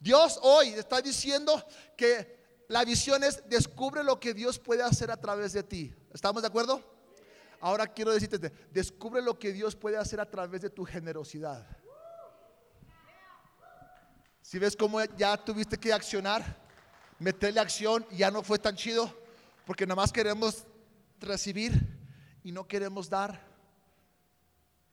[0.00, 1.64] Dios hoy está diciendo
[1.96, 2.36] que
[2.68, 5.94] la visión es descubre lo que Dios puede hacer a través de ti.
[6.12, 6.95] ¿Estamos de acuerdo?
[7.60, 11.66] Ahora quiero decirte, descubre lo que Dios puede hacer a través de tu generosidad.
[14.42, 16.44] Si ves cómo ya tuviste que accionar,
[17.18, 19.12] meterle acción ya no fue tan chido,
[19.64, 20.64] porque nada más queremos
[21.18, 21.72] recibir
[22.44, 23.44] y no queremos dar.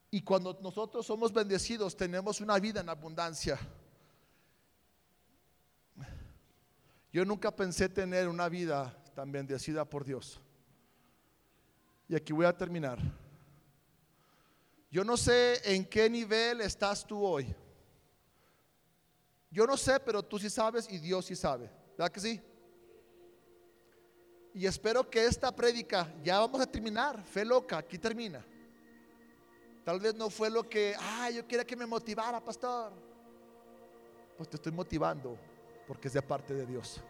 [0.09, 3.59] Y cuando nosotros somos bendecidos, tenemos una vida en abundancia.
[7.11, 10.39] Yo nunca pensé tener una vida tan bendecida por Dios.
[12.07, 12.99] Y aquí voy a terminar.
[14.91, 17.55] Yo no sé en qué nivel estás tú hoy.
[19.49, 21.69] Yo no sé, pero tú sí sabes y Dios sí sabe.
[21.97, 22.41] ¿Verdad que sí?
[24.53, 28.45] Y espero que esta prédica, ya vamos a terminar, fe loca, aquí termina.
[29.83, 32.93] Tal vez no fue lo que, ah, yo quería que me motivara, pastor.
[34.37, 35.37] Pues te estoy motivando
[35.87, 37.01] porque es de parte de Dios.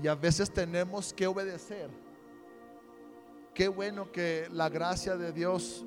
[0.00, 1.90] Y a veces tenemos que obedecer
[3.56, 5.82] Qué bueno que la gracia de Dios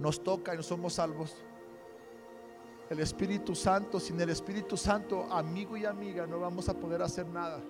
[0.00, 1.32] nos toca y no somos salvos.
[2.90, 7.28] El Espíritu Santo, sin el Espíritu Santo, amigo y amiga, no vamos a poder hacer
[7.28, 7.60] nada.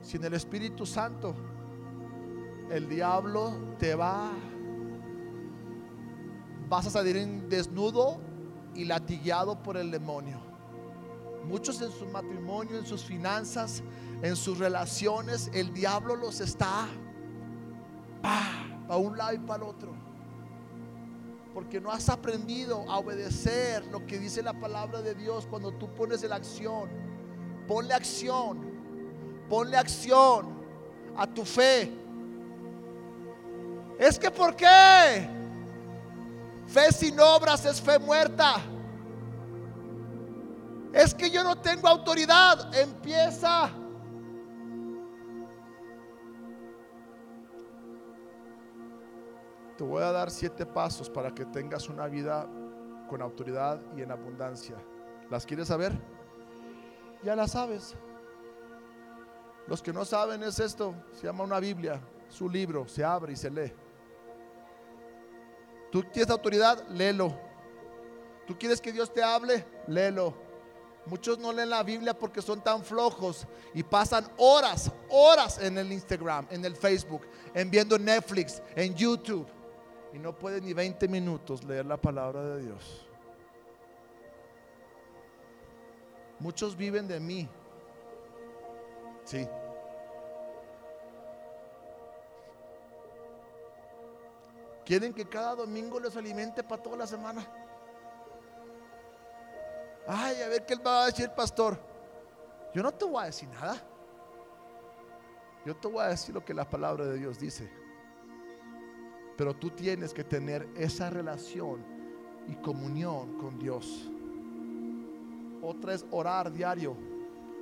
[0.00, 1.34] Sin el Espíritu Santo,
[2.70, 4.32] el diablo te va,
[6.66, 8.18] vas a salir desnudo
[8.74, 10.40] y latigueado por el demonio.
[11.44, 13.82] Muchos en su matrimonio, en sus finanzas,
[14.22, 16.86] en sus relaciones, el diablo los está
[18.22, 19.92] para un lado y para el otro.
[21.52, 25.92] Porque no has aprendido a obedecer lo que dice la palabra de Dios cuando tú
[25.92, 26.88] pones la acción.
[27.66, 28.60] Ponle acción.
[29.48, 30.46] Ponle acción
[31.16, 31.92] a tu fe.
[33.98, 35.28] Es que ¿por qué?
[36.68, 38.54] Fe sin obras es fe muerta.
[40.92, 42.74] Es que yo no tengo autoridad.
[42.74, 43.70] Empieza
[49.82, 52.46] Te voy a dar siete pasos para que tengas una vida
[53.08, 54.76] con autoridad y en abundancia.
[55.28, 55.92] ¿Las quieres saber?
[57.24, 57.96] Ya las sabes.
[59.66, 63.36] Los que no saben es esto, se llama una Biblia, su libro, se abre y
[63.36, 63.72] se lee.
[65.90, 66.86] ¿Tú tienes autoridad?
[66.90, 67.36] Léelo.
[68.46, 69.66] ¿Tú quieres que Dios te hable?
[69.88, 70.32] Léelo.
[71.06, 75.90] Muchos no leen la Biblia porque son tan flojos y pasan horas, horas en el
[75.90, 79.44] Instagram, en el Facebook, en viendo Netflix, en YouTube
[80.12, 83.06] y no puede ni 20 minutos leer la palabra de Dios.
[86.38, 87.48] Muchos viven de mí.
[89.24, 89.48] Sí.
[94.84, 97.46] Quieren que cada domingo les alimente para toda la semana.
[100.06, 101.78] Ay, a ver qué él va a decir el pastor.
[102.74, 103.80] Yo no te voy a decir nada.
[105.64, 107.81] Yo te voy a decir lo que la palabra de Dios dice.
[109.36, 111.84] Pero tú tienes que tener esa relación
[112.48, 114.10] y comunión con Dios.
[115.62, 116.96] Otra es orar diario.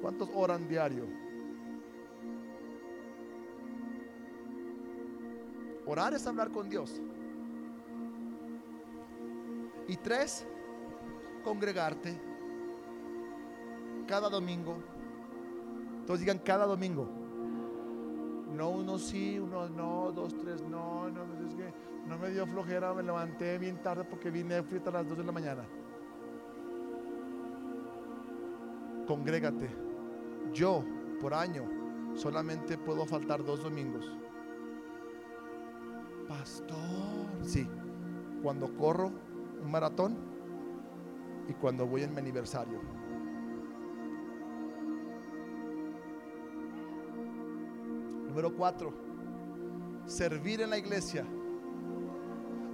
[0.01, 1.05] ¿Cuántos oran diario?
[5.87, 7.01] Orar es hablar con Dios.
[9.89, 10.47] Y tres,
[11.43, 12.17] congregarte
[14.07, 14.77] cada domingo.
[16.07, 17.09] Todos digan cada domingo.
[18.55, 21.25] No, uno sí, uno no, dos, tres, no, no,
[22.11, 25.25] no me dio flojera, me levanté bien tarde porque vine frita a las dos de
[25.25, 25.65] la mañana.
[29.11, 29.69] congrégate.
[30.53, 30.85] Yo,
[31.21, 31.65] por año,
[32.15, 34.09] solamente puedo faltar dos domingos.
[36.29, 36.77] Pastor,
[37.43, 37.67] sí,
[38.41, 39.11] cuando corro
[39.61, 40.17] un maratón
[41.49, 42.81] y cuando voy en mi aniversario.
[48.29, 48.95] Número cuatro,
[50.07, 51.27] servir en la iglesia.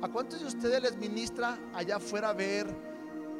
[0.07, 2.65] ¿A cuántos de ustedes les ministra allá afuera ver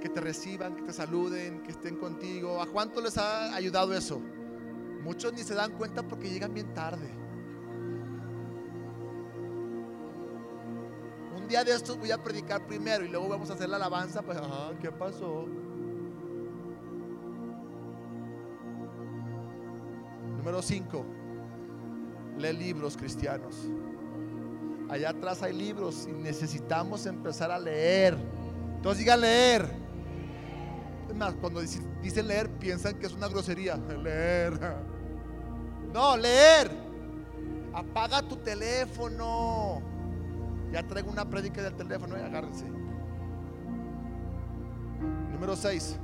[0.03, 2.61] que te reciban, que te saluden, que estén contigo?
[2.61, 4.21] ¿A cuántos les ha ayudado eso?
[5.05, 7.09] Muchos ni se dan cuenta porque llegan bien tarde.
[11.37, 14.23] Un día de estos voy a predicar primero y luego vamos a hacer la alabanza.
[14.23, 15.47] Pues, ah, ¿qué pasó?
[20.37, 21.07] Número 5.
[22.39, 23.69] Lee libros cristianos.
[24.89, 28.17] Allá atrás hay libros y necesitamos empezar a leer.
[28.77, 29.69] Entonces digan leer.
[31.09, 33.77] Es más, cuando dicen leer piensan que es una grosería.
[34.03, 34.59] Leer.
[35.93, 36.71] No, leer.
[37.73, 39.83] Apaga tu teléfono.
[40.73, 42.65] Ya traigo una prédica del teléfono y agárrense.
[45.33, 45.97] Número 6.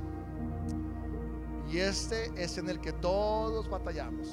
[1.71, 4.27] Y este es en el que todos batallamos.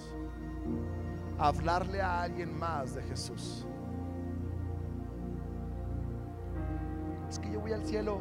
[1.39, 3.67] Hablarle a alguien más de Jesús.
[7.31, 8.21] Es que yo voy al cielo.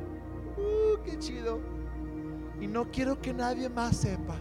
[0.55, 1.59] Uh, qué chido.
[2.61, 4.35] Y no quiero que nadie más sepa.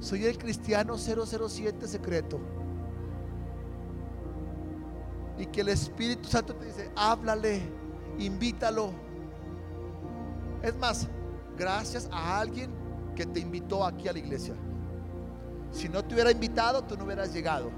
[0.00, 2.40] Soy el cristiano 007 secreto.
[5.36, 7.60] Y que el Espíritu Santo te dice, háblale,
[8.18, 8.90] invítalo.
[10.62, 11.06] Es más,
[11.56, 12.70] gracias a alguien
[13.14, 14.54] que te invitó aquí a la iglesia.
[15.70, 17.70] Si no te hubiera invitado, tú no hubieras llegado.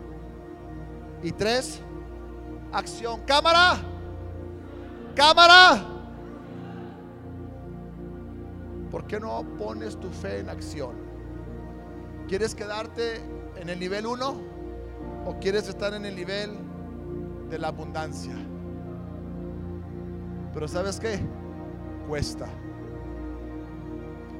[1.22, 1.80] Y tres,
[2.72, 3.22] acción.
[3.26, 3.89] Cámara.
[5.20, 5.84] Cámara.
[8.90, 10.94] ¿Por qué no pones tu fe en acción?
[12.26, 13.16] ¿Quieres quedarte
[13.56, 14.34] en el nivel 1
[15.26, 16.56] o quieres estar en el nivel
[17.50, 18.32] de la abundancia?
[20.54, 21.20] Pero ¿sabes qué?
[22.08, 22.46] Cuesta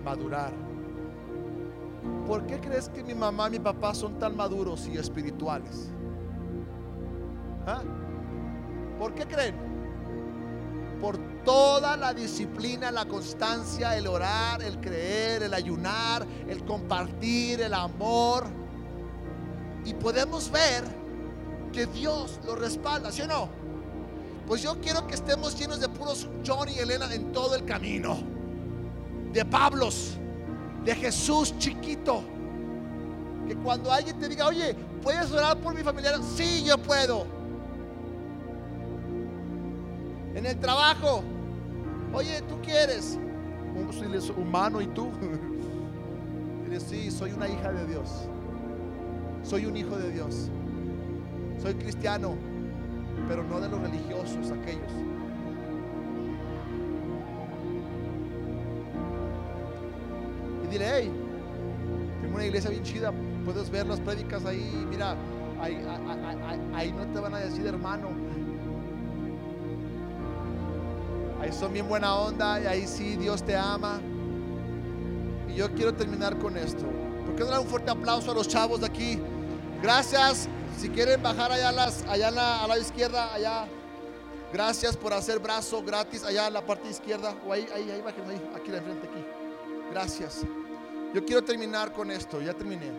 [0.02, 0.54] madurar.
[2.26, 5.90] ¿Por qué crees que mi mamá y mi papá son tan maduros y espirituales?
[7.66, 7.82] ¿Ah?
[8.98, 9.69] ¿Por qué creen?
[11.00, 17.74] Por toda la disciplina, la constancia, el orar, el creer, el ayunar, el compartir, el
[17.74, 18.46] amor.
[19.84, 20.84] Y podemos ver
[21.72, 23.48] que Dios lo respalda, ¿sí o no?
[24.46, 28.18] Pues yo quiero que estemos llenos de puros John y Elena en todo el camino.
[29.32, 30.18] De Pablos,
[30.84, 32.22] de Jesús chiquito.
[33.46, 36.20] Que cuando alguien te diga, oye, ¿puedes orar por mi familiar?
[36.36, 37.39] Sí, yo puedo.
[40.34, 41.22] En el trabajo,
[42.12, 43.18] oye, ¿tú quieres?
[43.74, 43.90] Un
[44.36, 45.10] humano y tú.
[46.64, 48.28] Dile, sí, soy una hija de Dios.
[49.42, 50.48] Soy un hijo de Dios.
[51.60, 52.36] Soy cristiano,
[53.28, 54.92] pero no de los religiosos aquellos.
[60.64, 61.10] Y dile, hey,
[62.22, 63.12] tengo una iglesia bien chida,
[63.44, 65.16] puedes ver las prédicas ahí, mira,
[65.60, 65.74] ahí,
[66.46, 68.08] ahí, ahí no te van a decir hermano,
[71.40, 73.98] Ahí son bien buena onda y ahí sí Dios te ama.
[75.48, 76.84] Y yo quiero terminar con esto.
[77.24, 79.18] ¿Por qué no dar un fuerte aplauso a los chavos de aquí?
[79.82, 80.48] Gracias.
[80.78, 83.66] Si quieren bajar allá, las, allá a la izquierda, allá.
[84.52, 87.34] Gracias por hacer brazo gratis allá en la parte izquierda.
[87.46, 89.24] O ahí, ahí, ahí, bajen ahí, aquí de frente, aquí.
[89.90, 90.42] Gracias.
[91.14, 92.42] Yo quiero terminar con esto.
[92.42, 92.90] Ya terminé.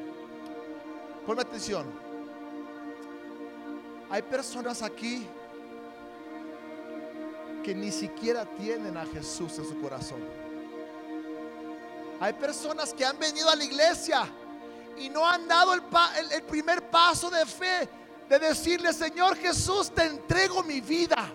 [1.28, 1.86] Ponme atención.
[4.10, 5.28] Hay personas aquí
[7.64, 10.20] que ni siquiera tienen a Jesús en su corazón.
[12.20, 14.24] Hay personas que han venido a la iglesia
[14.98, 15.82] y no han dado el,
[16.44, 17.90] primer paso de fe
[18.30, 21.32] de decirle, Señor Jesús, te entrego mi vida.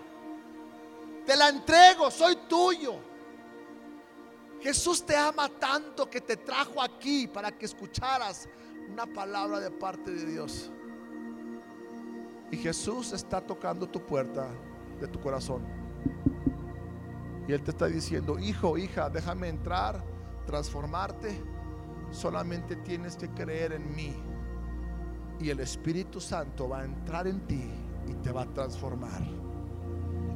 [1.25, 2.95] Te la entrego, soy tuyo.
[4.61, 8.47] Jesús te ama tanto que te trajo aquí para que escucharas
[8.89, 10.71] una palabra de parte de Dios.
[12.49, 14.47] Y Jesús está tocando tu puerta
[15.01, 15.86] de tu corazón.
[17.47, 20.03] Y Él te está diciendo, hijo, hija, déjame entrar,
[20.45, 21.41] transformarte.
[22.11, 24.13] Solamente tienes que creer en mí.
[25.39, 27.71] Y el Espíritu Santo va a entrar en ti
[28.07, 29.21] y te va a transformar.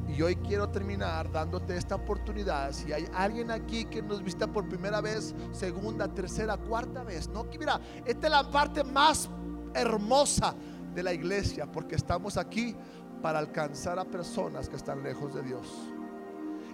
[0.08, 2.72] Y hoy quiero terminar dándote esta oportunidad.
[2.72, 7.44] Si hay alguien aquí que nos visita por primera vez, segunda, tercera, cuarta vez, no,
[7.44, 9.28] mira, esta es la parte más
[9.74, 10.54] hermosa
[10.94, 12.76] de la iglesia, porque estamos aquí
[13.22, 15.91] para alcanzar a personas que están lejos de Dios.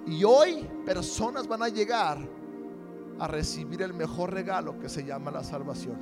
[0.09, 2.19] Y hoy personas van a llegar
[3.19, 5.99] a recibir el mejor regalo que se llama la salvación.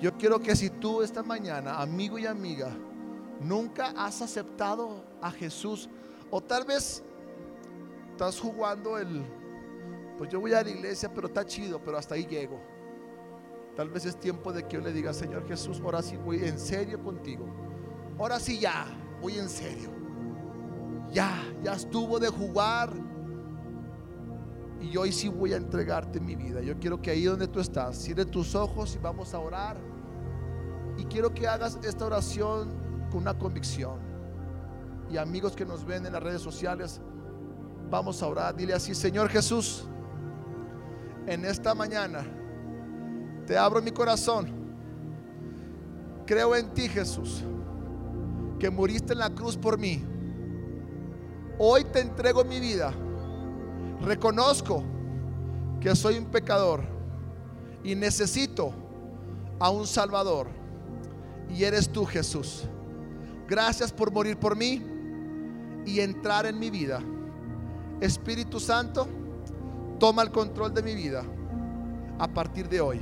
[0.00, 2.70] Yo quiero que si tú esta mañana, amigo y amiga,
[3.40, 5.88] nunca has aceptado a Jesús,
[6.30, 7.02] o tal vez
[8.12, 9.24] estás jugando el,
[10.16, 12.60] pues yo voy a la iglesia, pero está chido, pero hasta ahí llego.
[13.74, 16.60] Tal vez es tiempo de que yo le diga, Señor Jesús, ahora sí voy en
[16.60, 17.44] serio contigo.
[18.18, 18.86] Ahora sí ya,
[19.20, 20.03] voy en serio.
[21.14, 22.92] Ya, ya estuvo de jugar.
[24.80, 26.60] Y hoy sí voy a entregarte mi vida.
[26.60, 29.76] Yo quiero que ahí donde tú estás, cierre tus ojos y vamos a orar.
[30.98, 32.70] Y quiero que hagas esta oración
[33.10, 33.98] con una convicción.
[35.08, 37.00] Y amigos que nos ven en las redes sociales,
[37.88, 38.56] vamos a orar.
[38.56, 39.86] Dile así, Señor Jesús,
[41.26, 42.24] en esta mañana
[43.46, 44.48] te abro mi corazón.
[46.26, 47.44] Creo en ti, Jesús,
[48.58, 50.04] que muriste en la cruz por mí.
[51.58, 52.92] Hoy te entrego mi vida.
[54.00, 54.82] Reconozco
[55.80, 56.82] que soy un pecador
[57.82, 58.72] y necesito
[59.58, 60.48] a un Salvador.
[61.48, 62.64] Y eres tú, Jesús.
[63.46, 64.82] Gracias por morir por mí
[65.86, 67.00] y entrar en mi vida.
[68.00, 69.06] Espíritu Santo,
[69.98, 71.22] toma el control de mi vida
[72.18, 73.00] a partir de hoy.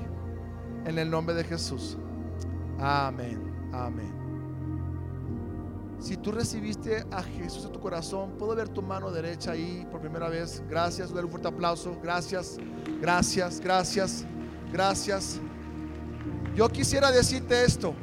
[0.84, 1.96] En el nombre de Jesús.
[2.78, 3.70] Amén.
[3.72, 4.21] Amén.
[6.02, 10.00] Si tú recibiste a Jesús en tu corazón, puedo ver tu mano derecha ahí por
[10.00, 10.60] primera vez.
[10.68, 11.96] Gracias, dar un fuerte aplauso.
[12.02, 12.58] Gracias,
[13.00, 14.24] gracias, gracias,
[14.72, 15.40] gracias.
[16.56, 17.94] Yo quisiera decirte esto.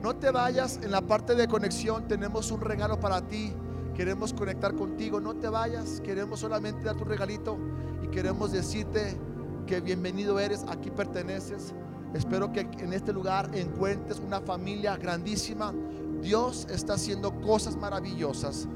[0.00, 2.06] No te vayas en la parte de conexión.
[2.06, 3.52] Tenemos un regalo para ti.
[3.96, 5.20] Queremos conectar contigo.
[5.20, 6.00] No te vayas.
[6.02, 7.58] Queremos solamente dar tu regalito
[8.04, 9.18] y queremos decirte
[9.66, 11.74] que bienvenido eres, aquí perteneces.
[12.14, 15.72] Espero que en este lugar encuentres una familia grandísima.
[16.22, 18.68] Dios está haciendo cosas maravillosas.